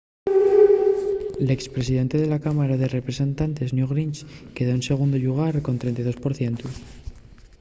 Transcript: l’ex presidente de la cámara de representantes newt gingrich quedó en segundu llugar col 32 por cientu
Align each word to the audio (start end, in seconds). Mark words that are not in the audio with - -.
l’ex 1.47 1.61
presidente 1.75 2.15
de 2.19 2.27
la 2.33 2.43
cámara 2.45 2.75
de 2.81 2.91
representantes 2.97 3.73
newt 3.75 3.93
gingrich 3.97 4.21
quedó 4.55 4.71
en 4.75 4.83
segundu 4.89 5.17
llugar 5.19 5.55
col 5.65 5.77
32 5.83 6.17
por 6.23 6.31
cientu 6.39 6.65